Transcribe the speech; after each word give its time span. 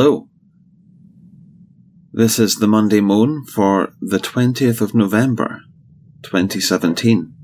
Hello. 0.00 0.28
This 2.12 2.38
is 2.38 2.60
the 2.60 2.68
Monday 2.68 3.00
Moan 3.00 3.44
for 3.44 3.94
the 4.00 4.20
20th 4.20 4.80
of 4.80 4.94
November, 4.94 5.62
2017. 6.22 7.34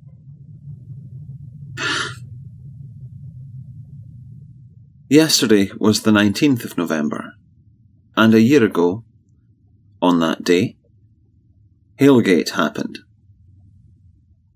Yesterday 5.08 5.72
was 5.78 6.02
the 6.02 6.12
19th 6.12 6.64
of 6.64 6.78
November, 6.78 7.32
and 8.16 8.32
a 8.34 8.40
year 8.40 8.62
ago, 8.62 9.02
on 10.00 10.20
that 10.20 10.44
day, 10.44 10.76
Hailgate 11.98 12.50
happened. 12.50 13.00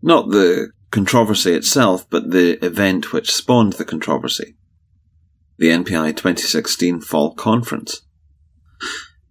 Not 0.01 0.29
the 0.29 0.71
controversy 0.93 1.53
itself, 1.53 2.09
but 2.09 2.31
the 2.31 2.65
event 2.65 3.13
which 3.13 3.33
spawned 3.33 3.73
the 3.73 3.85
controversy. 3.85 4.55
The 5.59 5.71
NPI 5.71 6.11
2016 6.11 7.01
Fall 7.01 7.35
Conference. 7.35 8.03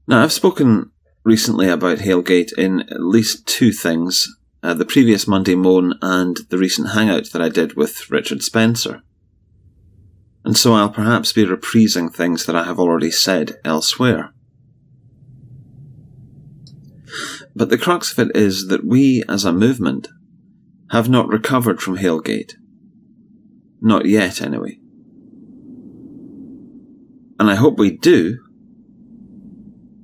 Now, 0.08 0.24
I've 0.24 0.34
spoken 0.34 0.92
recently 1.24 1.70
about 1.70 2.00
Hailgate 2.00 2.52
in 2.58 2.82
at 2.82 3.00
least 3.00 3.48
two 3.48 3.72
things 3.72 4.28
uh, 4.62 4.74
the 4.74 4.86
previous 4.86 5.28
Monday 5.28 5.56
Moan 5.56 5.94
and 6.02 6.38
the 6.50 6.58
recent 6.58 6.90
hangout 6.90 7.32
that 7.32 7.42
I 7.42 7.48
did 7.48 7.76
with 7.76 8.10
Richard 8.10 8.44
Spencer. 8.44 9.04
And 10.44 10.58
so 10.58 10.74
I'll 10.74 10.90
perhaps 10.90 11.32
be 11.32 11.46
reprising 11.46 12.14
things 12.14 12.46
that 12.46 12.56
I 12.56 12.64
have 12.64 12.80
already 12.80 13.12
said 13.12 13.58
elsewhere. 13.64 14.34
But 17.56 17.70
the 17.70 17.78
crux 17.78 18.12
of 18.12 18.20
it 18.20 18.36
is 18.36 18.68
that 18.68 18.86
we, 18.86 19.24
as 19.30 19.46
a 19.46 19.54
movement, 19.54 20.10
have 20.92 21.10
not 21.10 21.30
recovered 21.30 21.82
from 21.82 21.98
Hailgate. 21.98 22.54
Not 23.82 24.06
yet, 24.06 24.42
anyway. 24.42 24.80
And 27.40 27.50
I 27.50 27.56
hope 27.56 27.78
we 27.78 27.98
do, 27.98 28.40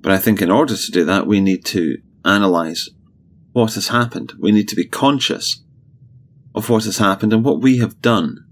but 0.01 0.11
I 0.11 0.17
think 0.17 0.41
in 0.41 0.51
order 0.51 0.75
to 0.75 0.91
do 0.91 1.03
that, 1.05 1.27
we 1.27 1.39
need 1.39 1.65
to 1.65 1.97
analyse 2.23 2.89
what 3.53 3.73
has 3.73 3.87
happened. 3.87 4.33
We 4.39 4.51
need 4.51 4.67
to 4.69 4.75
be 4.75 4.85
conscious 4.85 5.63
of 6.53 6.69
what 6.69 6.83
has 6.83 6.97
happened 6.97 7.33
and 7.33 7.43
what 7.43 7.61
we 7.61 7.77
have 7.77 8.01
done 8.01 8.45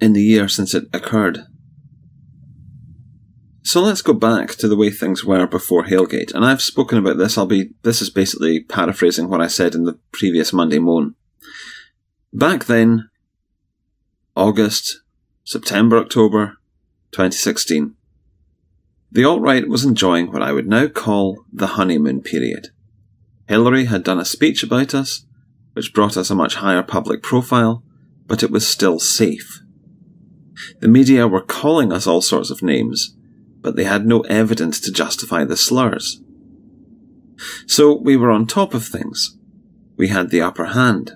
in 0.00 0.12
the 0.12 0.22
year 0.22 0.48
since 0.48 0.74
it 0.74 0.84
occurred. 0.92 1.40
So 3.62 3.82
let's 3.82 4.00
go 4.00 4.14
back 4.14 4.54
to 4.56 4.68
the 4.68 4.76
way 4.76 4.90
things 4.90 5.24
were 5.24 5.46
before 5.46 5.84
Hailgate. 5.84 6.32
And 6.32 6.44
I've 6.44 6.62
spoken 6.62 6.96
about 6.96 7.18
this. 7.18 7.36
I'll 7.36 7.44
be, 7.44 7.70
this 7.82 8.00
is 8.00 8.08
basically 8.08 8.62
paraphrasing 8.62 9.28
what 9.28 9.42
I 9.42 9.46
said 9.46 9.74
in 9.74 9.84
the 9.84 9.98
previous 10.12 10.54
Monday 10.54 10.78
Moan. 10.78 11.16
Back 12.32 12.64
then, 12.64 13.10
August, 14.34 15.02
September, 15.44 15.98
October 15.98 16.57
2016, 17.12 17.94
the 19.10 19.24
alt-right 19.24 19.68
was 19.68 19.84
enjoying 19.84 20.30
what 20.30 20.42
I 20.42 20.52
would 20.52 20.68
now 20.68 20.86
call 20.86 21.44
the 21.52 21.68
honeymoon 21.68 22.20
period. 22.20 22.68
Hillary 23.48 23.86
had 23.86 24.04
done 24.04 24.18
a 24.18 24.24
speech 24.24 24.62
about 24.62 24.94
us, 24.94 25.24
which 25.72 25.94
brought 25.94 26.16
us 26.16 26.28
a 26.28 26.34
much 26.34 26.56
higher 26.56 26.82
public 26.82 27.22
profile, 27.22 27.82
but 28.26 28.42
it 28.42 28.50
was 28.50 28.68
still 28.68 28.98
safe. 28.98 29.60
The 30.80 30.88
media 30.88 31.26
were 31.26 31.40
calling 31.40 31.92
us 31.92 32.06
all 32.06 32.20
sorts 32.20 32.50
of 32.50 32.62
names, 32.62 33.16
but 33.60 33.76
they 33.76 33.84
had 33.84 34.06
no 34.06 34.20
evidence 34.22 34.80
to 34.80 34.92
justify 34.92 35.44
the 35.44 35.56
slurs. 35.56 36.20
So 37.66 37.94
we 37.94 38.16
were 38.16 38.30
on 38.30 38.46
top 38.46 38.74
of 38.74 38.84
things. 38.84 39.36
We 39.96 40.08
had 40.08 40.30
the 40.30 40.42
upper 40.42 40.66
hand. 40.66 41.12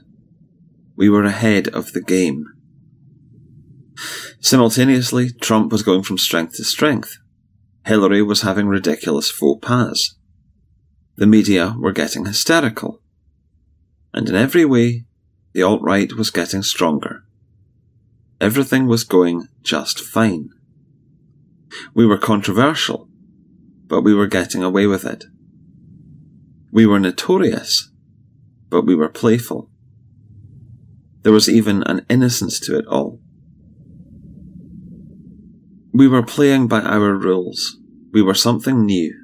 We 0.96 1.08
were 1.10 1.24
ahead 1.24 1.68
of 1.68 1.92
the 1.92 2.00
game. 2.00 2.46
Simultaneously, 4.42 5.30
Trump 5.30 5.70
was 5.70 5.84
going 5.84 6.02
from 6.02 6.18
strength 6.18 6.56
to 6.56 6.64
strength. 6.64 7.16
Hillary 7.86 8.22
was 8.22 8.42
having 8.42 8.66
ridiculous 8.66 9.30
faux 9.30 9.64
pas. 9.64 10.16
The 11.14 11.28
media 11.28 11.76
were 11.78 11.92
getting 11.92 12.26
hysterical. 12.26 13.00
And 14.12 14.28
in 14.28 14.34
every 14.34 14.64
way, 14.64 15.04
the 15.52 15.62
alt-right 15.62 16.14
was 16.14 16.30
getting 16.30 16.64
stronger. 16.64 17.22
Everything 18.40 18.88
was 18.88 19.04
going 19.04 19.46
just 19.62 20.00
fine. 20.00 20.48
We 21.94 22.04
were 22.04 22.18
controversial, 22.18 23.08
but 23.86 24.02
we 24.02 24.12
were 24.12 24.26
getting 24.26 24.64
away 24.64 24.88
with 24.88 25.04
it. 25.04 25.24
We 26.72 26.84
were 26.84 26.98
notorious, 26.98 27.92
but 28.68 28.86
we 28.86 28.96
were 28.96 29.08
playful. 29.08 29.70
There 31.22 31.32
was 31.32 31.48
even 31.48 31.84
an 31.84 32.04
innocence 32.10 32.58
to 32.60 32.76
it 32.76 32.86
all. 32.88 33.20
We 35.92 36.08
were 36.08 36.22
playing 36.22 36.68
by 36.68 36.80
our 36.80 37.14
rules. 37.14 37.78
We 38.12 38.22
were 38.22 38.34
something 38.34 38.84
new. 38.86 39.14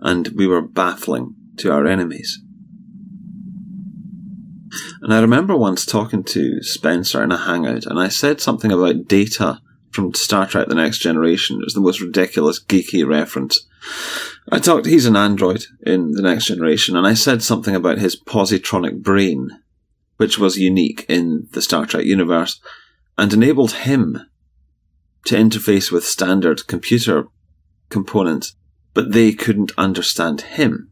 And 0.00 0.28
we 0.36 0.46
were 0.46 0.62
baffling 0.62 1.34
to 1.58 1.72
our 1.72 1.86
enemies. 1.86 2.40
And 5.02 5.12
I 5.12 5.20
remember 5.20 5.56
once 5.56 5.84
talking 5.84 6.24
to 6.24 6.62
Spencer 6.62 7.22
in 7.22 7.32
a 7.32 7.36
hangout, 7.36 7.86
and 7.86 7.98
I 7.98 8.08
said 8.08 8.40
something 8.40 8.72
about 8.72 9.06
Data 9.06 9.60
from 9.90 10.14
Star 10.14 10.46
Trek 10.46 10.68
The 10.68 10.74
Next 10.74 10.98
Generation. 10.98 11.58
It 11.60 11.64
was 11.64 11.74
the 11.74 11.80
most 11.80 12.00
ridiculous, 12.00 12.62
geeky 12.62 13.06
reference. 13.06 13.66
I 14.50 14.58
talked, 14.58 14.86
he's 14.86 15.06
an 15.06 15.16
android 15.16 15.66
in 15.84 16.12
The 16.12 16.22
Next 16.22 16.46
Generation, 16.46 16.96
and 16.96 17.06
I 17.06 17.14
said 17.14 17.42
something 17.42 17.74
about 17.74 17.98
his 17.98 18.20
positronic 18.20 19.02
brain, 19.02 19.50
which 20.16 20.38
was 20.38 20.58
unique 20.58 21.04
in 21.08 21.48
the 21.52 21.62
Star 21.62 21.86
Trek 21.86 22.04
universe, 22.04 22.60
and 23.16 23.32
enabled 23.32 23.72
him 23.72 24.18
to 25.26 25.36
interface 25.36 25.90
with 25.90 26.04
standard 26.04 26.66
computer 26.66 27.28
components, 27.88 28.56
but 28.92 29.12
they 29.12 29.32
couldn't 29.32 29.72
understand 29.78 30.42
him. 30.42 30.90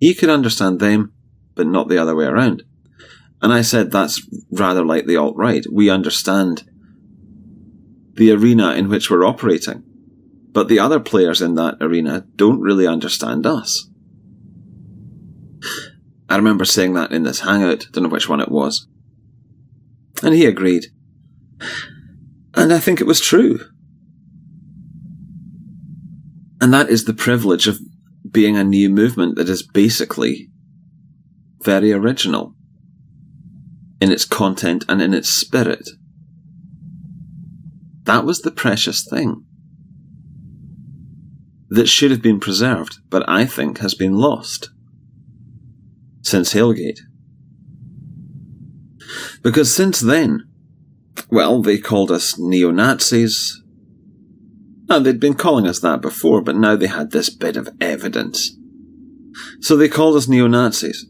He 0.00 0.14
could 0.14 0.30
understand 0.30 0.80
them, 0.80 1.12
but 1.54 1.66
not 1.66 1.88
the 1.88 1.98
other 1.98 2.16
way 2.16 2.24
around. 2.24 2.62
And 3.40 3.52
I 3.52 3.62
said 3.62 3.90
that's 3.90 4.20
rather 4.50 4.84
like 4.84 5.06
the 5.06 5.16
alt 5.16 5.36
right. 5.36 5.64
We 5.70 5.90
understand 5.90 6.64
the 8.14 8.30
arena 8.30 8.74
in 8.74 8.88
which 8.88 9.10
we're 9.10 9.26
operating. 9.26 9.82
But 10.52 10.68
the 10.68 10.78
other 10.78 11.00
players 11.00 11.40
in 11.40 11.54
that 11.54 11.78
arena 11.80 12.26
don't 12.36 12.60
really 12.60 12.86
understand 12.86 13.46
us. 13.46 13.88
I 16.28 16.36
remember 16.36 16.64
saying 16.64 16.94
that 16.94 17.12
in 17.12 17.24
this 17.24 17.40
hangout, 17.40 17.86
don't 17.92 18.04
know 18.04 18.10
which 18.10 18.28
one 18.28 18.40
it 18.40 18.50
was. 18.50 18.86
And 20.22 20.34
he 20.34 20.46
agreed. 20.46 20.86
And 22.62 22.72
I 22.72 22.78
think 22.78 23.00
it 23.00 23.08
was 23.08 23.20
true. 23.20 23.58
And 26.60 26.72
that 26.72 26.88
is 26.88 27.06
the 27.06 27.12
privilege 27.12 27.66
of 27.66 27.80
being 28.30 28.56
a 28.56 28.62
new 28.62 28.88
movement 28.88 29.34
that 29.34 29.48
is 29.48 29.64
basically 29.64 30.48
very 31.64 31.92
original 31.92 32.54
in 34.00 34.12
its 34.12 34.24
content 34.24 34.84
and 34.88 35.02
in 35.02 35.12
its 35.12 35.28
spirit. 35.28 35.88
That 38.04 38.24
was 38.24 38.42
the 38.42 38.52
precious 38.52 39.04
thing 39.10 39.44
that 41.68 41.88
should 41.88 42.12
have 42.12 42.22
been 42.22 42.38
preserved, 42.38 42.98
but 43.10 43.28
I 43.28 43.44
think 43.44 43.78
has 43.78 43.94
been 43.94 44.14
lost 44.14 44.70
since 46.20 46.54
Hailgate. 46.54 47.00
Because 49.42 49.74
since 49.74 49.98
then, 49.98 50.51
well, 51.32 51.62
they 51.62 51.78
called 51.78 52.10
us 52.10 52.38
neo 52.38 52.70
Nazis. 52.70 53.58
And 54.90 55.06
they'd 55.06 55.18
been 55.18 55.32
calling 55.32 55.66
us 55.66 55.80
that 55.80 56.02
before, 56.02 56.42
but 56.42 56.56
now 56.56 56.76
they 56.76 56.88
had 56.88 57.10
this 57.10 57.30
bit 57.30 57.56
of 57.56 57.70
evidence. 57.80 58.54
So 59.60 59.74
they 59.74 59.88
called 59.88 60.16
us 60.16 60.28
neo 60.28 60.46
Nazis. 60.46 61.06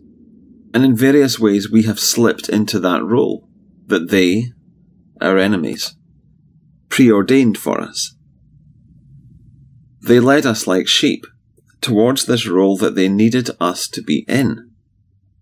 And 0.73 0.85
in 0.85 0.97
various 0.97 1.41
ways, 1.41 1.73
we 1.73 1.83
have 1.83 1.99
slipped 1.99 2.49
into 2.49 2.79
that 2.79 3.03
role 3.03 3.49
that 3.89 4.11
they, 4.11 4.53
our 5.21 5.39
enemies, 5.39 5.97
preordained 6.89 7.59
for 7.59 7.81
us. 7.81 8.15
They 10.03 10.21
led 10.21 10.47
us 10.47 10.69
like 10.69 10.87
sheep 10.87 11.25
towards 11.81 12.27
this 12.27 12.47
role 12.47 12.77
that 12.77 12.95
they 12.95 13.09
needed 13.09 13.51
us 13.59 13.89
to 13.89 14.01
be 14.01 14.25
in, 14.29 14.71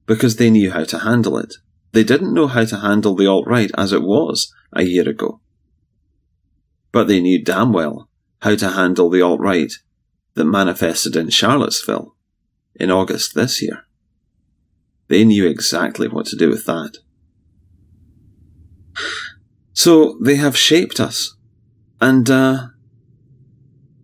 because 0.07 0.37
they 0.37 0.49
knew 0.49 0.71
how 0.71 0.85
to 0.85 1.01
handle 1.01 1.37
it. 1.37 1.55
They 1.93 2.05
didn't 2.05 2.35
know 2.35 2.47
how 2.47 2.65
to 2.65 2.79
handle 2.79 3.15
the 3.15 3.27
alt-right 3.27 3.71
as 3.77 3.93
it 3.93 4.03
was 4.03 4.53
a 4.73 4.85
year 4.85 5.09
ago. 5.09 5.41
But 6.93 7.09
they 7.09 7.21
knew 7.21 7.43
damn 7.43 7.73
well 7.73 8.09
how 8.43 8.57
to 8.57 8.71
handle 8.71 9.11
the 9.11 9.23
alt-right 9.23 9.73
that 10.35 10.45
manifested 10.45 11.17
in 11.17 11.31
Charlottesville 11.31 12.15
in 12.75 12.91
August 12.91 13.35
this 13.35 13.61
year. 13.61 13.85
They 15.09 15.25
knew 15.25 15.47
exactly 15.47 16.07
what 16.07 16.27
to 16.27 16.37
do 16.37 16.49
with 16.49 16.67
that. 16.67 16.99
So 19.73 20.19
they 20.23 20.37
have 20.37 20.57
shaped 20.57 21.01
us 21.01 21.37
and 22.01 22.31
uh, 22.31 22.67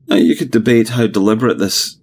you 0.09 0.37
could 0.37 0.51
debate 0.51 0.91
how 0.91 1.07
deliberate 1.07 1.59
this 1.59 1.99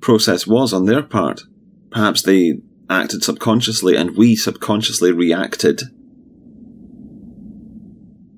process 0.00 0.46
was 0.46 0.72
on 0.72 0.84
their 0.84 1.02
part. 1.02 1.42
Perhaps 1.90 2.22
they 2.22 2.60
acted 2.88 3.22
subconsciously 3.22 3.96
and 3.96 4.16
we 4.16 4.36
subconsciously 4.36 5.12
reacted 5.12 5.82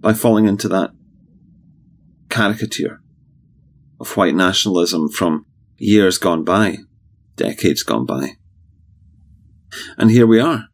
by 0.01 0.13
falling 0.13 0.47
into 0.47 0.69
that 0.69 0.91
caricature. 2.29 3.01
of 4.01 4.17
white 4.17 4.35
nationalism 4.35 5.09
from 5.09 5.45
years 5.77 6.19
gone 6.19 6.45
by, 6.45 6.79
decades 7.37 7.83
gone 7.83 8.07
by. 8.07 8.33
And 9.97 10.11
here 10.11 10.27
we 10.27 10.41
are, 10.41 10.69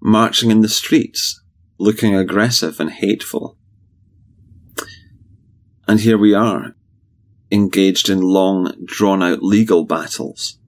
marching 0.00 0.50
in 0.50 0.60
the 0.60 0.68
streets, 0.68 1.42
looking 1.78 2.14
aggressive 2.14 2.80
and 2.80 2.90
hateful. 2.90 3.58
And 5.86 6.00
here 6.00 6.18
we 6.18 6.34
are, 6.34 6.76
engaged 7.50 8.08
in 8.08 8.20
long, 8.20 8.72
drawn 8.84 9.22
out 9.22 9.42
legal 9.42 9.84
battles, 9.84 10.58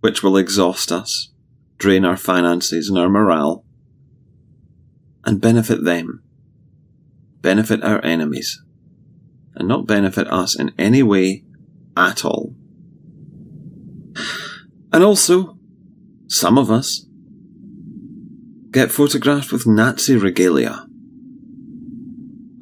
which 0.00 0.22
will 0.22 0.36
exhaust 0.36 0.90
us, 0.90 1.30
drain 1.80 2.04
our 2.04 2.16
finances 2.16 2.88
and 2.88 2.98
our 2.98 3.08
morale, 3.08 3.64
and 5.24 5.40
benefit 5.40 5.82
them, 5.82 6.22
benefit 7.40 7.82
our 7.82 8.04
enemies, 8.04 8.62
and 9.56 9.66
not 9.66 9.86
benefit 9.86 10.28
us 10.28 10.54
in 10.58 10.72
any 10.78 11.02
way 11.02 11.42
at 11.96 12.24
all. 12.24 12.54
And 14.92 15.02
also, 15.02 15.56
some 16.28 16.58
of 16.58 16.70
us 16.70 17.06
get 18.70 18.92
photographed 18.92 19.50
with 19.50 19.66
Nazi 19.66 20.16
regalia. 20.16 20.86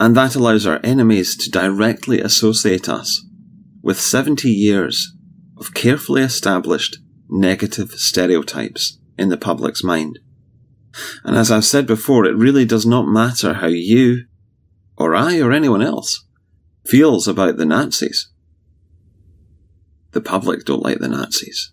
And 0.01 0.17
that 0.17 0.37
allows 0.37 0.65
our 0.65 0.81
enemies 0.85 1.37
to 1.39 1.51
directly 1.51 2.21
associate 2.21 2.89
us 2.89 3.27
with 3.83 4.01
70 4.01 4.49
years 4.49 5.17
of 5.57 5.75
carefully 5.75 6.23
established 6.23 6.99
negative 7.29 7.91
stereotypes 7.93 8.99
in 9.19 9.29
the 9.29 9.37
public's 9.37 9.85
mind. 9.85 10.19
And 11.25 11.37
as 11.37 11.51
I've 11.51 11.65
said 11.65 11.87
before, 11.87 12.25
it 12.25 12.37
really 12.37 12.65
does 12.65 12.87
not 12.87 13.07
matter 13.07 13.55
how 13.55 13.67
you, 13.67 14.27
or 14.97 15.15
I, 15.15 15.41
or 15.41 15.53
anyone 15.53 15.83
else 15.83 16.25
feels 16.87 17.29
about 17.29 17.57
the 17.57 17.67
Nazis. 17.67 18.31
The 20.13 20.21
public 20.21 20.65
don't 20.65 20.83
like 20.83 20.99
the 20.99 21.09
Nazis. 21.09 21.73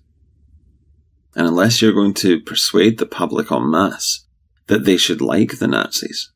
And 1.35 1.47
unless 1.47 1.81
you're 1.81 1.93
going 1.93 2.13
to 2.15 2.41
persuade 2.41 2.97
the 2.97 3.05
public 3.05 3.51
en 3.51 3.69
masse 3.69 4.25
that 4.67 4.85
they 4.85 4.97
should 4.97 5.21
like 5.21 5.59
the 5.59 5.67
Nazis, 5.67 6.31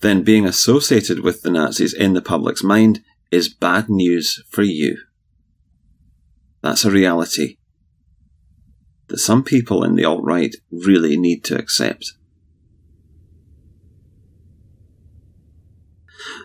then 0.00 0.22
being 0.22 0.46
associated 0.46 1.20
with 1.20 1.42
the 1.42 1.50
Nazis 1.50 1.92
in 1.92 2.12
the 2.14 2.22
public's 2.22 2.62
mind 2.62 3.00
is 3.30 3.52
bad 3.52 3.88
news 3.88 4.42
for 4.48 4.62
you. 4.62 4.98
That's 6.62 6.84
a 6.84 6.90
reality 6.90 7.56
that 9.08 9.18
some 9.18 9.44
people 9.44 9.84
in 9.84 9.94
the 9.94 10.04
alt 10.04 10.22
right 10.24 10.54
really 10.70 11.16
need 11.16 11.44
to 11.44 11.58
accept. 11.58 12.12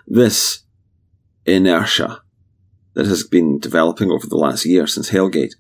This 0.06 0.63
inertia 1.45 2.21
that 2.94 3.06
has 3.06 3.23
been 3.23 3.59
developing 3.59 4.11
over 4.11 4.27
the 4.27 4.35
last 4.35 4.65
year 4.65 4.88
since 4.88 5.11
Hailgate 5.11 5.56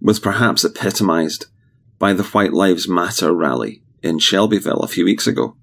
was 0.00 0.20
perhaps 0.20 0.64
epitomised 0.64 1.46
by 1.98 2.12
the 2.12 2.22
White 2.22 2.52
Lives 2.52 2.88
Matter 2.88 3.32
rally 3.32 3.82
in 4.02 4.18
Shelbyville 4.18 4.80
a 4.80 4.88
few 4.88 5.04
weeks 5.04 5.26
ago. 5.26 5.56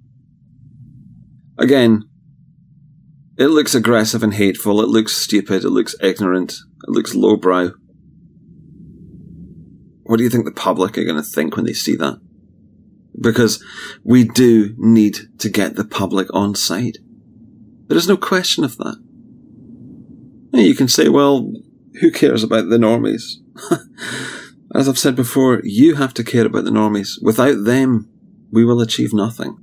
Again, 1.57 2.03
it 3.37 3.47
looks 3.47 3.73
aggressive 3.73 4.23
and 4.23 4.33
hateful, 4.33 4.81
it 4.81 4.89
looks 4.89 5.15
stupid, 5.15 5.63
it 5.63 5.69
looks 5.69 5.95
ignorant, 6.01 6.51
it 6.51 6.89
looks 6.89 7.15
lowbrow. 7.15 7.71
What 10.06 10.18
do 10.18 10.24
you 10.24 10.30
think 10.30 10.46
the 10.46 10.52
public 10.52 10.98
are 10.98 11.04
going 11.04 11.16
to 11.16 11.24
think 11.24 11.56
when 11.56 11.66
they 11.66 11.74
see 11.74 11.96
that? 11.96 12.22
Because 13.19 13.63
we 14.04 14.24
do 14.24 14.75
need 14.78 15.18
to 15.40 15.50
get 15.50 15.75
the 15.75 15.84
public 15.84 16.28
on 16.31 16.54
side. 16.54 17.00
There 17.88 17.98
is 17.98 18.07
no 18.07 18.16
question 18.16 18.63
of 18.63 18.78
that. 18.78 19.02
You 20.54 20.75
can 20.75 20.88
say, 20.88 21.10
well, 21.10 21.52
who 22.02 22.12
cares 22.12 22.44
about 22.44 22.69
the 22.69 22.78
normies? 22.78 23.24
As 24.75 24.88
I've 24.88 25.00
said 25.00 25.16
before, 25.16 25.62
you 25.63 25.96
have 25.96 26.13
to 26.16 26.24
care 26.24 26.46
about 26.46 26.66
the 26.66 26.72
normies. 26.72 27.13
Without 27.22 27.63
them, 27.63 28.07
we 28.52 28.63
will 28.63 28.81
achieve 28.81 29.13
nothing. 29.13 29.57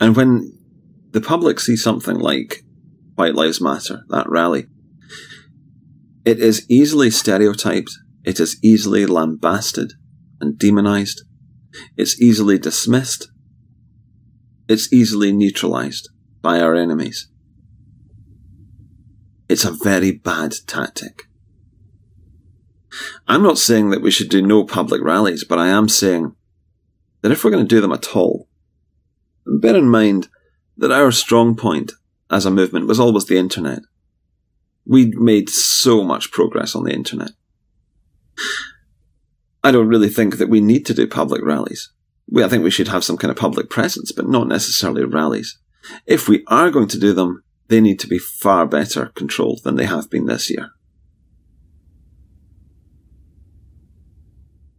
And 0.00 0.14
when 0.14 0.52
the 1.12 1.22
public 1.22 1.60
see 1.60 1.76
something 1.76 2.18
like 2.18 2.62
White 3.14 3.34
Lives 3.34 3.60
Matter, 3.60 4.02
that 4.10 4.28
rally, 4.28 4.66
it 6.26 6.40
is 6.40 6.66
easily 6.68 7.08
stereotyped, 7.08 7.92
it 8.24 8.40
is 8.40 8.58
easily 8.60 9.06
lambasted 9.06 9.92
and 10.40 10.58
demonized, 10.58 11.22
it's 11.96 12.20
easily 12.20 12.58
dismissed, 12.58 13.30
it's 14.68 14.92
easily 14.92 15.30
neutralized 15.30 16.08
by 16.42 16.60
our 16.60 16.74
enemies. 16.74 17.28
It's 19.48 19.64
a 19.64 19.70
very 19.70 20.10
bad 20.10 20.56
tactic. 20.66 21.22
I'm 23.28 23.44
not 23.44 23.58
saying 23.58 23.90
that 23.90 24.02
we 24.02 24.10
should 24.10 24.28
do 24.28 24.42
no 24.42 24.64
public 24.64 25.00
rallies, 25.04 25.44
but 25.44 25.60
I 25.60 25.68
am 25.68 25.88
saying 25.88 26.34
that 27.22 27.30
if 27.30 27.44
we're 27.44 27.52
going 27.52 27.64
to 27.64 27.74
do 27.74 27.80
them 27.80 27.92
at 27.92 28.16
all, 28.16 28.48
bear 29.46 29.76
in 29.76 29.88
mind 29.88 30.26
that 30.76 30.90
our 30.90 31.12
strong 31.12 31.54
point 31.54 31.92
as 32.32 32.44
a 32.44 32.50
movement 32.50 32.88
was 32.88 32.98
always 32.98 33.26
the 33.26 33.38
internet 33.38 33.82
we 34.86 35.12
made 35.16 35.50
so 35.50 36.04
much 36.04 36.30
progress 36.30 36.74
on 36.74 36.84
the 36.84 36.92
internet. 36.92 37.32
I 39.64 39.72
don't 39.72 39.88
really 39.88 40.08
think 40.08 40.38
that 40.38 40.48
we 40.48 40.60
need 40.60 40.86
to 40.86 40.94
do 40.94 41.08
public 41.08 41.44
rallies. 41.44 41.92
We, 42.30 42.44
I 42.44 42.48
think 42.48 42.62
we 42.62 42.70
should 42.70 42.88
have 42.88 43.04
some 43.04 43.16
kind 43.16 43.30
of 43.30 43.36
public 43.36 43.68
presence, 43.68 44.12
but 44.12 44.28
not 44.28 44.48
necessarily 44.48 45.04
rallies. 45.04 45.58
If 46.06 46.28
we 46.28 46.44
are 46.46 46.70
going 46.70 46.88
to 46.88 46.98
do 46.98 47.12
them, 47.12 47.42
they 47.68 47.80
need 47.80 47.98
to 48.00 48.06
be 48.06 48.18
far 48.18 48.66
better 48.66 49.06
controlled 49.14 49.62
than 49.64 49.76
they 49.76 49.86
have 49.86 50.08
been 50.08 50.26
this 50.26 50.50
year. 50.50 50.70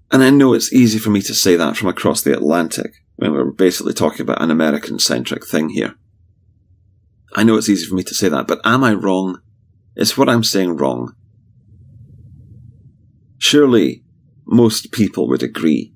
And 0.10 0.24
I 0.24 0.30
know 0.30 0.54
it's 0.54 0.72
easy 0.72 1.00
for 1.00 1.10
me 1.10 1.22
to 1.24 1.34
say 1.34 1.58
that 1.58 1.76
from 1.76 1.90
across 1.90 2.22
the 2.22 2.34
Atlantic 2.34 2.92
when 3.18 3.34
we're 3.34 3.52
basically 3.52 3.94
talking 3.94 4.22
about 4.22 4.42
an 4.42 4.52
American 4.52 5.00
centric 5.00 5.46
thing 5.46 5.70
here. 5.70 5.96
I 7.36 7.44
know 7.44 7.58
it's 7.58 7.68
easy 7.68 7.86
for 7.86 7.96
me 7.96 8.04
to 8.04 8.14
say 8.14 8.30
that, 8.30 8.48
but 8.48 8.62
am 8.64 8.86
I 8.86 8.94
wrong 8.94 9.42
is 9.98 10.16
what 10.16 10.30
I'm 10.30 10.44
saying 10.44 10.78
wrong? 10.78 11.14
Surely 13.40 14.04
most 14.46 14.92
people 14.92 15.28
would 15.28 15.44
agree 15.44 15.94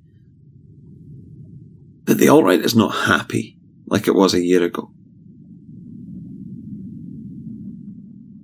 that 2.05 2.15
the 2.15 2.27
alt 2.27 2.43
right 2.43 2.59
is 2.59 2.75
not 2.75 3.05
happy 3.05 3.57
like 3.85 4.07
it 4.07 4.15
was 4.15 4.33
a 4.33 4.43
year 4.43 4.63
ago. 4.63 4.91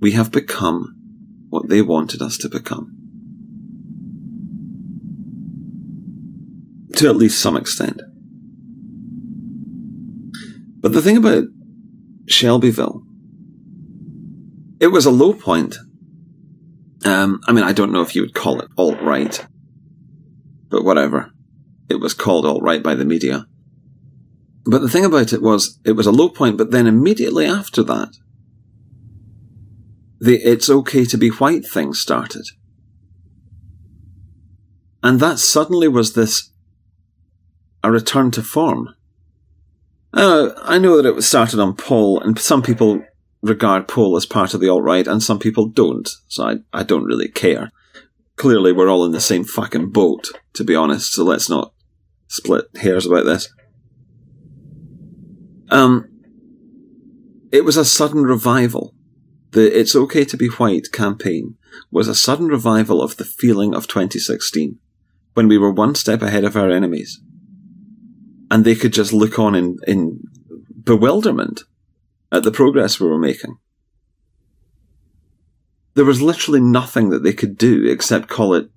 We 0.00 0.12
have 0.12 0.30
become 0.30 0.94
what 1.48 1.68
they 1.68 1.82
wanted 1.82 2.22
us 2.22 2.38
to 2.38 2.48
become. 2.48 2.94
To 6.96 7.08
at 7.08 7.16
least 7.16 7.40
some 7.40 7.56
extent. 7.56 8.00
But 10.80 10.92
the 10.92 11.02
thing 11.02 11.16
about 11.16 11.44
Shelbyville 12.28 13.07
it 14.80 14.88
was 14.88 15.06
a 15.06 15.10
low 15.10 15.32
point. 15.32 15.76
Um, 17.04 17.40
I 17.46 17.52
mean, 17.52 17.64
I 17.64 17.72
don't 17.72 17.92
know 17.92 18.02
if 18.02 18.14
you 18.14 18.22
would 18.22 18.34
call 18.34 18.60
it 18.60 18.68
alt 18.76 19.00
right, 19.00 19.46
but 20.68 20.84
whatever. 20.84 21.32
It 21.88 22.00
was 22.00 22.14
called 22.14 22.44
alt 22.44 22.62
right 22.62 22.82
by 22.82 22.94
the 22.94 23.04
media. 23.04 23.46
But 24.64 24.80
the 24.80 24.88
thing 24.88 25.04
about 25.04 25.32
it 25.32 25.40
was, 25.40 25.80
it 25.84 25.92
was 25.92 26.06
a 26.06 26.12
low 26.12 26.28
point, 26.28 26.58
but 26.58 26.70
then 26.70 26.86
immediately 26.86 27.46
after 27.46 27.82
that, 27.84 28.10
the 30.20 30.36
it's 30.36 30.68
okay 30.68 31.04
to 31.04 31.16
be 31.16 31.28
white 31.28 31.64
thing 31.64 31.94
started. 31.94 32.44
And 35.02 35.20
that 35.20 35.38
suddenly 35.38 35.88
was 35.88 36.14
this 36.14 36.50
a 37.84 37.90
return 37.90 38.30
to 38.32 38.42
form. 38.42 38.94
Uh, 40.12 40.50
I 40.62 40.78
know 40.78 40.96
that 40.96 41.06
it 41.06 41.14
was 41.14 41.28
started 41.28 41.60
on 41.60 41.76
pol, 41.76 42.20
and 42.20 42.38
some 42.38 42.62
people 42.62 43.02
regard 43.42 43.88
pol 43.88 44.16
as 44.16 44.26
part 44.26 44.54
of 44.54 44.60
the 44.60 44.68
alt 44.68 44.82
right, 44.82 45.06
and 45.06 45.22
some 45.22 45.38
people 45.38 45.68
don't. 45.68 46.08
So 46.28 46.44
I, 46.44 46.56
I 46.72 46.82
don't 46.82 47.04
really 47.04 47.28
care. 47.28 47.72
Clearly, 48.36 48.72
we're 48.72 48.88
all 48.88 49.04
in 49.04 49.12
the 49.12 49.20
same 49.20 49.44
fucking 49.44 49.90
boat, 49.90 50.28
to 50.54 50.64
be 50.64 50.74
honest. 50.74 51.12
So 51.12 51.24
let's 51.24 51.50
not 51.50 51.72
split 52.28 52.66
hairs 52.76 53.06
about 53.06 53.24
this. 53.24 53.52
Um, 55.70 56.08
it 57.52 57.64
was 57.64 57.76
a 57.76 57.84
sudden 57.84 58.22
revival. 58.22 58.94
The 59.50 59.78
"It's 59.78 59.96
Okay 59.96 60.24
to 60.24 60.36
Be 60.36 60.48
White" 60.48 60.92
campaign 60.92 61.56
was 61.90 62.08
a 62.08 62.14
sudden 62.14 62.46
revival 62.46 63.02
of 63.02 63.16
the 63.16 63.24
feeling 63.24 63.74
of 63.74 63.86
2016, 63.86 64.78
when 65.34 65.48
we 65.48 65.58
were 65.58 65.72
one 65.72 65.94
step 65.94 66.22
ahead 66.22 66.44
of 66.44 66.56
our 66.56 66.70
enemies, 66.70 67.20
and 68.50 68.64
they 68.64 68.74
could 68.74 68.92
just 68.92 69.12
look 69.12 69.38
on 69.38 69.54
in 69.54 69.76
in 69.86 70.20
bewilderment 70.84 71.62
at 72.30 72.42
the 72.42 72.50
progress 72.50 73.00
we 73.00 73.08
were 73.08 73.18
making. 73.18 73.58
There 75.94 76.04
was 76.04 76.22
literally 76.22 76.60
nothing 76.60 77.10
that 77.10 77.22
they 77.22 77.32
could 77.32 77.56
do 77.56 77.86
except 77.88 78.28
call 78.28 78.54
it 78.54 78.70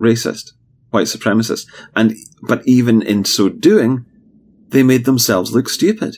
racist, 0.00 0.52
white 0.90 1.06
supremacist, 1.06 1.66
and 1.96 2.14
but 2.42 2.62
even 2.66 3.02
in 3.02 3.24
so 3.24 3.48
doing, 3.48 4.04
they 4.68 4.82
made 4.82 5.04
themselves 5.04 5.52
look 5.52 5.68
stupid. 5.68 6.16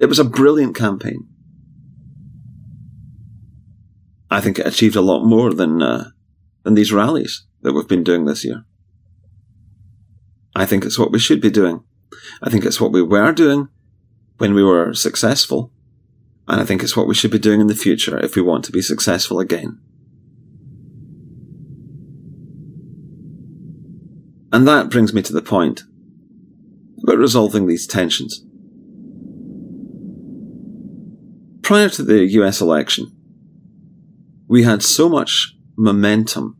It 0.00 0.06
was 0.06 0.18
a 0.18 0.24
brilliant 0.24 0.76
campaign. 0.76 1.26
I 4.30 4.40
think 4.40 4.58
it 4.58 4.66
achieved 4.66 4.96
a 4.96 5.00
lot 5.00 5.24
more 5.24 5.54
than 5.54 5.82
uh, 5.82 6.10
than 6.64 6.74
these 6.74 6.92
rallies 6.92 7.46
that 7.62 7.72
we've 7.72 7.88
been 7.88 8.04
doing 8.04 8.26
this 8.26 8.44
year. 8.44 8.64
I 10.54 10.66
think 10.66 10.84
it's 10.84 10.98
what 10.98 11.12
we 11.12 11.18
should 11.18 11.40
be 11.40 11.50
doing. 11.50 11.84
I 12.42 12.50
think 12.50 12.64
it's 12.64 12.80
what 12.80 12.92
we 12.92 13.02
were 13.02 13.32
doing 13.32 13.68
when 14.38 14.54
we 14.54 14.62
were 14.62 14.94
successful, 14.94 15.72
and 16.46 16.60
I 16.60 16.64
think 16.64 16.82
it's 16.82 16.96
what 16.96 17.06
we 17.06 17.14
should 17.14 17.30
be 17.30 17.38
doing 17.38 17.60
in 17.60 17.66
the 17.66 17.74
future 17.74 18.18
if 18.18 18.34
we 18.34 18.42
want 18.42 18.64
to 18.64 18.72
be 18.72 18.80
successful 18.80 19.40
again. 19.40 19.80
And 24.50 24.66
that 24.66 24.88
brings 24.88 25.12
me 25.12 25.20
to 25.22 25.32
the 25.32 25.42
point 25.42 25.82
about 27.02 27.18
resolving 27.18 27.66
these 27.66 27.86
tensions. 27.86 28.44
Prior 31.62 31.90
to 31.90 32.02
the 32.02 32.24
US 32.24 32.62
election, 32.62 33.14
we 34.46 34.62
had 34.62 34.82
so 34.82 35.08
much 35.08 35.54
momentum 35.76 36.56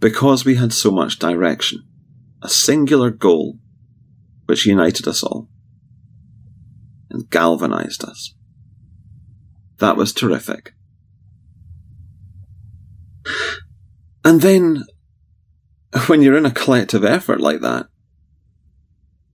because 0.00 0.44
we 0.44 0.56
had 0.56 0.72
so 0.72 0.90
much 0.90 1.20
direction, 1.20 1.86
a 2.42 2.48
singular 2.48 3.10
goal 3.10 3.58
which 4.46 4.66
united 4.66 5.06
us 5.06 5.22
all 5.22 5.48
and 7.10 7.28
galvanized 7.30 8.04
us. 8.04 8.34
That 9.78 9.96
was 9.96 10.12
terrific. 10.12 10.72
And 14.24 14.42
then, 14.42 14.84
when 16.06 16.22
you're 16.22 16.36
in 16.36 16.46
a 16.46 16.50
collective 16.50 17.04
effort 17.04 17.40
like 17.40 17.60
that, 17.60 17.86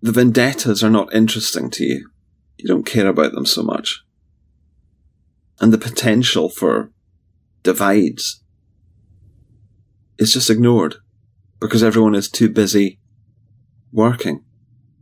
the 0.00 0.12
vendettas 0.12 0.84
are 0.84 0.90
not 0.90 1.14
interesting 1.14 1.70
to 1.70 1.84
you. 1.84 2.10
You 2.58 2.68
don't 2.68 2.86
care 2.86 3.08
about 3.08 3.32
them 3.32 3.46
so 3.46 3.62
much. 3.62 4.02
And 5.60 5.72
the 5.72 5.78
potential 5.78 6.48
for 6.48 6.90
divides 7.62 8.42
is 10.18 10.32
just 10.32 10.50
ignored 10.50 10.96
because 11.60 11.82
everyone 11.82 12.14
is 12.14 12.30
too 12.30 12.48
busy 12.48 13.00
working, 13.92 14.44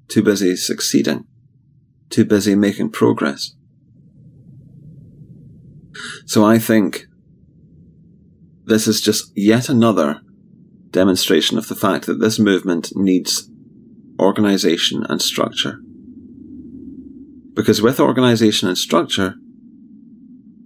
too 0.08 0.22
busy 0.22 0.56
succeeding, 0.56 1.26
too 2.14 2.24
busy 2.24 2.54
making 2.54 2.90
progress. 2.90 3.54
So 6.26 6.44
I 6.44 6.58
think 6.58 7.06
this 8.64 8.86
is 8.86 9.00
just 9.00 9.32
yet 9.36 9.68
another 9.68 10.20
demonstration 10.90 11.58
of 11.58 11.68
the 11.68 11.74
fact 11.74 12.06
that 12.06 12.20
this 12.20 12.38
movement 12.38 12.92
needs 12.94 13.50
organization 14.20 15.04
and 15.08 15.20
structure. 15.20 15.78
Because 17.54 17.82
with 17.82 17.98
organization 18.00 18.68
and 18.68 18.78
structure, 18.78 19.34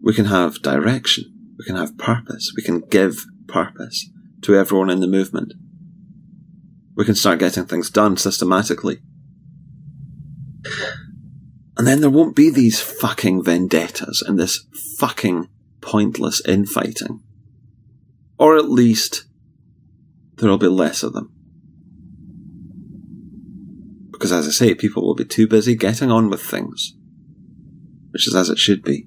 we 0.02 0.14
can 0.14 0.26
have 0.26 0.62
direction, 0.62 1.24
we 1.58 1.64
can 1.64 1.76
have 1.76 1.98
purpose, 1.98 2.52
we 2.56 2.62
can 2.62 2.80
give 2.80 3.24
purpose 3.46 4.10
to 4.42 4.54
everyone 4.54 4.90
in 4.90 5.00
the 5.00 5.06
movement. 5.06 5.54
We 6.94 7.04
can 7.04 7.14
start 7.14 7.38
getting 7.38 7.64
things 7.64 7.90
done 7.90 8.16
systematically. 8.16 8.98
And 11.78 11.86
then 11.86 12.00
there 12.00 12.10
won't 12.10 12.34
be 12.34 12.50
these 12.50 12.80
fucking 12.80 13.44
vendettas 13.44 14.20
and 14.20 14.36
this 14.36 14.66
fucking 14.98 15.48
pointless 15.80 16.44
infighting. 16.44 17.22
Or 18.36 18.56
at 18.56 18.68
least, 18.68 19.24
there'll 20.34 20.58
be 20.58 20.66
less 20.66 21.04
of 21.04 21.12
them. 21.12 21.32
Because 24.10 24.32
as 24.32 24.48
I 24.48 24.50
say, 24.50 24.74
people 24.74 25.06
will 25.06 25.14
be 25.14 25.24
too 25.24 25.46
busy 25.46 25.76
getting 25.76 26.10
on 26.10 26.28
with 26.28 26.42
things. 26.42 26.94
Which 28.10 28.26
is 28.26 28.34
as 28.34 28.50
it 28.50 28.58
should 28.58 28.82
be. 28.82 29.06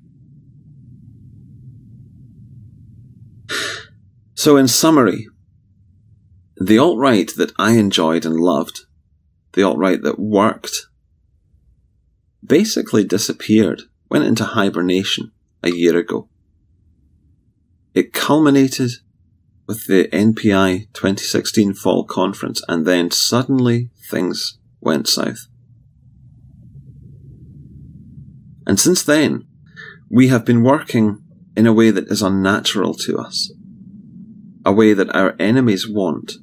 So, 4.34 4.56
in 4.56 4.70
summary, 4.70 5.28
the 6.56 6.78
alt 6.78 6.98
right 6.98 7.30
that 7.36 7.51
I 7.60 7.74
enjoyed 7.74 8.25
and 8.25 8.40
loved, 8.40 8.86
the 9.54 9.63
alt 9.63 9.78
right 9.78 10.01
that 10.01 10.18
worked, 10.18 10.88
basically 12.45 13.03
disappeared, 13.03 13.83
went 14.10 14.25
into 14.25 14.43
hibernation 14.43 15.31
a 15.63 15.71
year 15.71 15.98
ago. 15.98 16.29
It 17.93 18.13
culminated 18.13 18.91
with 19.67 19.88
the 19.88 20.07
NPI 20.10 20.91
2016 20.93 21.74
Fall 21.74 22.03
Conference, 22.03 22.62
and 22.67 22.86
then 22.86 23.12
suddenly 23.12 23.89
things 24.10 24.57
went 24.79 25.07
south. 25.07 25.48
And 28.65 28.79
since 28.79 29.03
then, 29.03 29.48
we 30.10 30.27
have 30.27 30.45
been 30.45 30.63
working 30.63 31.24
in 31.55 31.67
a 31.67 31.74
way 31.74 31.91
that 31.91 32.07
is 32.07 32.21
unnatural 32.21 32.93
to 32.95 33.17
us 33.17 33.51
a 34.65 34.71
way 34.71 34.93
that 34.93 35.13
our 35.15 35.36
enemies 35.39 35.89
want, 35.89 36.33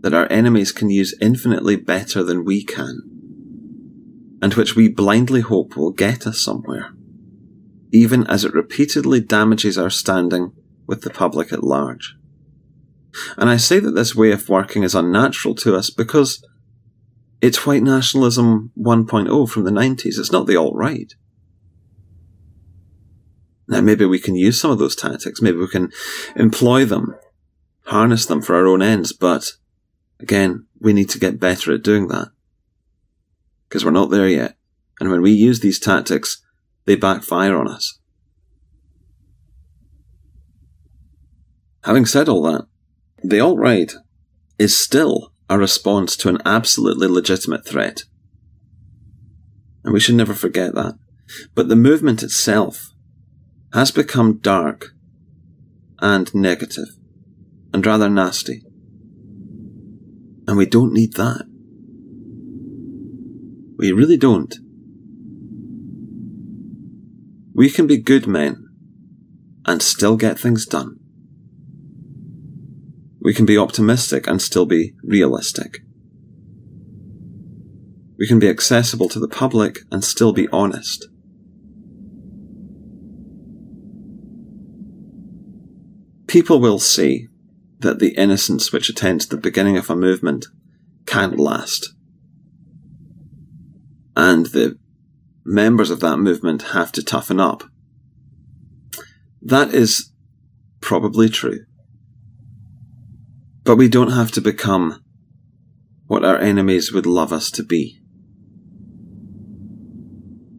that 0.00 0.14
our 0.14 0.30
enemies 0.30 0.72
can 0.72 0.90
use 0.90 1.14
infinitely 1.20 1.76
better 1.76 2.22
than 2.22 2.44
we 2.44 2.64
can, 2.64 3.11
and 4.42 4.54
which 4.54 4.74
we 4.74 4.88
blindly 4.88 5.40
hope 5.40 5.76
will 5.76 5.92
get 5.92 6.26
us 6.26 6.42
somewhere, 6.42 6.92
even 7.92 8.26
as 8.26 8.44
it 8.44 8.52
repeatedly 8.52 9.20
damages 9.20 9.78
our 9.78 9.88
standing 9.88 10.52
with 10.84 11.02
the 11.02 11.10
public 11.10 11.52
at 11.52 11.62
large. 11.62 12.16
And 13.36 13.48
I 13.48 13.56
say 13.56 13.78
that 13.78 13.92
this 13.92 14.16
way 14.16 14.32
of 14.32 14.48
working 14.48 14.82
is 14.82 14.96
unnatural 14.96 15.54
to 15.56 15.76
us 15.76 15.90
because 15.90 16.44
it's 17.40 17.64
white 17.64 17.84
nationalism 17.84 18.72
1.0 18.76 19.48
from 19.48 19.64
the 19.64 19.70
90s. 19.70 20.18
It's 20.18 20.32
not 20.32 20.48
the 20.48 20.56
alt 20.56 20.74
right. 20.74 21.14
Now, 23.68 23.80
maybe 23.80 24.04
we 24.04 24.18
can 24.18 24.34
use 24.34 24.60
some 24.60 24.72
of 24.72 24.78
those 24.78 24.96
tactics. 24.96 25.40
Maybe 25.40 25.58
we 25.58 25.68
can 25.68 25.92
employ 26.34 26.84
them, 26.84 27.14
harness 27.86 28.26
them 28.26 28.42
for 28.42 28.56
our 28.56 28.66
own 28.66 28.82
ends. 28.82 29.12
But 29.12 29.52
again, 30.18 30.66
we 30.80 30.92
need 30.92 31.10
to 31.10 31.20
get 31.20 31.38
better 31.38 31.72
at 31.72 31.84
doing 31.84 32.08
that 32.08 32.28
because 33.72 33.86
we're 33.86 33.90
not 33.90 34.10
there 34.10 34.28
yet. 34.28 34.54
And 35.00 35.10
when 35.10 35.22
we 35.22 35.30
use 35.30 35.60
these 35.60 35.78
tactics, 35.78 36.42
they 36.84 36.94
backfire 36.94 37.56
on 37.56 37.66
us. 37.66 37.98
Having 41.84 42.04
said 42.04 42.28
all 42.28 42.42
that, 42.42 42.66
the 43.24 43.40
alt 43.40 43.58
right 43.58 43.90
is 44.58 44.78
still 44.78 45.32
a 45.48 45.56
response 45.56 46.18
to 46.18 46.28
an 46.28 46.36
absolutely 46.44 47.08
legitimate 47.08 47.66
threat. 47.66 48.02
And 49.84 49.94
we 49.94 50.00
should 50.00 50.16
never 50.16 50.34
forget 50.34 50.74
that. 50.74 50.98
But 51.54 51.68
the 51.68 51.74
movement 51.74 52.22
itself 52.22 52.92
has 53.72 53.90
become 53.90 54.36
dark 54.36 54.88
and 55.98 56.32
negative 56.34 56.88
and 57.72 57.86
rather 57.86 58.10
nasty. 58.10 58.64
And 60.46 60.58
we 60.58 60.66
don't 60.66 60.92
need 60.92 61.14
that. 61.14 61.46
We 63.82 63.92
really 63.92 64.16
don't. 64.16 64.54
We 67.52 67.68
can 67.68 67.86
be 67.86 67.98
good 67.98 68.26
men 68.26 68.68
and 69.66 69.82
still 69.82 70.16
get 70.16 70.38
things 70.38 70.64
done. 70.64 71.00
We 73.20 73.34
can 73.34 73.44
be 73.44 73.58
optimistic 73.58 74.26
and 74.26 74.40
still 74.40 74.64
be 74.66 74.94
realistic. 75.02 75.80
We 78.18 78.26
can 78.26 78.38
be 78.38 78.48
accessible 78.48 79.10
to 79.10 79.20
the 79.20 79.28
public 79.28 79.80
and 79.90 80.02
still 80.02 80.32
be 80.32 80.48
honest. 80.50 81.08
people 86.32 86.60
will 86.60 86.78
see 86.78 87.28
that 87.80 87.98
the 87.98 88.14
innocence 88.16 88.72
which 88.72 88.88
attends 88.88 89.26
the 89.26 89.36
beginning 89.36 89.76
of 89.76 89.90
a 89.90 89.94
movement 89.94 90.46
can't 91.04 91.38
last. 91.38 91.92
And 94.22 94.46
the 94.46 94.78
members 95.44 95.90
of 95.90 95.98
that 95.98 96.16
movement 96.18 96.62
have 96.74 96.92
to 96.92 97.02
toughen 97.02 97.40
up. 97.40 97.64
That 99.42 99.74
is 99.74 100.12
probably 100.80 101.28
true. 101.28 101.64
But 103.64 103.74
we 103.74 103.88
don't 103.88 104.12
have 104.12 104.30
to 104.32 104.40
become 104.40 105.02
what 106.06 106.24
our 106.24 106.38
enemies 106.38 106.92
would 106.92 107.04
love 107.04 107.32
us 107.32 107.50
to 107.50 107.64
be. 107.64 108.00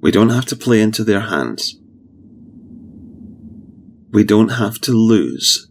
We 0.01 0.11
don't 0.11 0.31
have 0.31 0.45
to 0.47 0.57
play 0.57 0.81
into 0.81 1.05
their 1.05 1.21
hands. 1.21 1.79
We 4.11 4.25
don't 4.25 4.49
have 4.49 4.81
to 4.81 4.91
lose. 4.91 5.69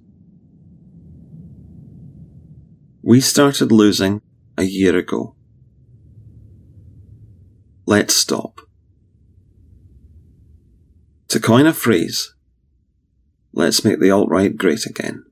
We 3.02 3.20
started 3.20 3.70
losing 3.70 4.22
a 4.56 4.62
year 4.62 4.96
ago. 4.96 5.36
Let's 7.86 8.14
stop. 8.14 8.60
To 11.28 11.40
coin 11.40 11.66
a 11.66 11.72
phrase, 11.72 12.34
let's 13.52 13.84
make 13.84 14.00
the 14.00 14.10
alt 14.10 14.28
right 14.28 14.56
great 14.56 14.86
again. 14.86 15.24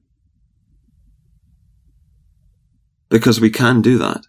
Because 3.08 3.40
we 3.40 3.50
can 3.50 3.82
do 3.82 3.98
that. 3.98 4.26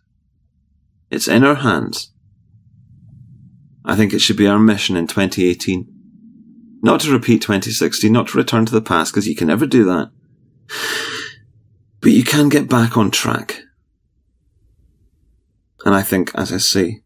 It's 1.09 1.27
in 1.27 1.43
our 1.43 1.55
hands. 1.55 2.11
I 3.83 3.95
think 3.95 4.13
it 4.13 4.19
should 4.19 4.37
be 4.37 4.47
our 4.47 4.59
mission 4.59 4.95
in 4.95 5.07
2018 5.07 5.87
Not 6.83 7.01
to 7.01 7.11
repeat 7.11 7.41
2016, 7.41 8.11
not 8.11 8.27
to 8.29 8.37
return 8.37 8.65
to 8.65 8.71
the 8.71 8.81
past, 8.81 9.13
because 9.13 9.27
you 9.27 9.35
can 9.35 9.47
never 9.47 9.67
do 9.67 9.83
that. 9.85 10.11
But 12.01 12.11
you 12.11 12.23
can 12.23 12.49
get 12.49 12.67
back 12.67 12.97
on 12.97 13.11
track. 13.11 13.61
And 15.85 15.93
I 15.93 16.01
think, 16.01 16.31
as 16.33 16.51
I 16.51 16.57
say, 16.57 17.03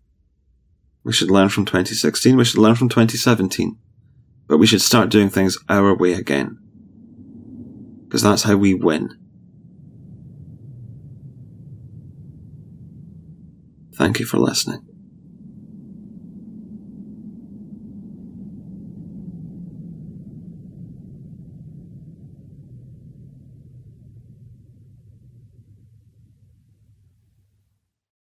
we 1.05 1.13
should 1.13 1.29
learn 1.29 1.49
from 1.49 1.65
2016, 1.65 2.35
we 2.35 2.43
should 2.43 2.59
learn 2.59 2.75
from 2.75 2.89
2017. 2.89 3.77
But 4.47 4.57
we 4.57 4.67
should 4.67 4.81
start 4.81 5.09
doing 5.09 5.29
things 5.29 5.57
our 5.69 5.95
way 5.95 6.13
again. 6.13 6.57
Because 8.03 8.23
that's 8.23 8.43
how 8.43 8.55
we 8.57 8.73
win. 8.73 9.09
Thank 13.95 14.19
you 14.19 14.25
for 14.25 14.37
listening. 14.37 14.94